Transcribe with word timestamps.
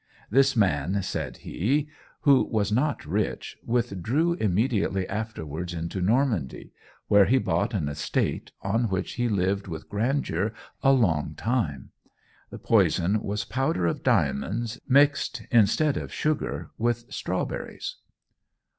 "This 0.31 0.55
man," 0.55 1.03
said 1.03 1.37
he, 1.45 1.87
"who 2.21 2.45
was 2.45 2.71
not 2.71 3.05
rich, 3.05 3.55
withdrew 3.63 4.33
immediately 4.33 5.07
afterwards 5.07 5.75
into 5.75 6.01
Normandy, 6.01 6.73
where 7.07 7.25
he 7.25 7.37
bought 7.37 7.75
an 7.75 7.87
estate, 7.87 8.51
on 8.63 8.85
which 8.89 9.11
he 9.13 9.29
lived 9.29 9.67
with 9.67 9.89
grandeur 9.89 10.53
a 10.81 10.91
long 10.91 11.35
time; 11.35 11.91
the 12.49 12.57
poison 12.57 13.21
was 13.21 13.45
powder 13.45 13.85
of 13.85 14.01
diamonds, 14.01 14.79
mixed, 14.87 15.43
instead 15.51 15.97
of 15.97 16.11
sugar, 16.11 16.71
with 16.79 17.05
strawberries." 17.13 17.97